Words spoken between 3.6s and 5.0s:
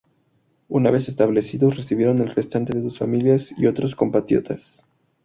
otros compatriotas.